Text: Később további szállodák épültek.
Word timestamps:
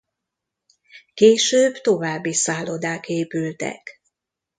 Később 1.13 1.73
további 1.81 2.33
szállodák 2.33 3.07
épültek. 3.09 4.01